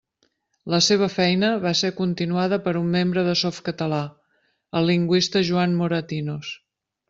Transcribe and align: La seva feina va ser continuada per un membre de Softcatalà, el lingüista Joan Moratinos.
La 0.73 0.77
seva 0.85 1.09
feina 1.15 1.49
va 1.65 1.73
ser 1.81 1.91
continuada 1.99 2.59
per 2.69 2.75
un 2.81 2.89
membre 2.97 3.27
de 3.29 3.37
Softcatalà, 3.43 4.03
el 4.81 4.93
lingüista 4.95 5.47
Joan 5.53 5.81
Moratinos. 5.85 6.55